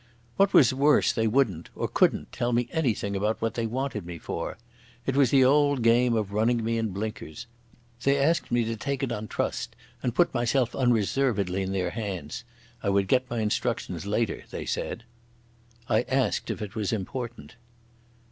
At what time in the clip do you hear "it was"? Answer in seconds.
5.05-5.29, 16.63-16.91